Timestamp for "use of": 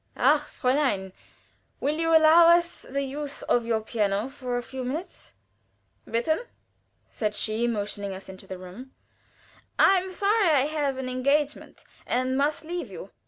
3.03-3.67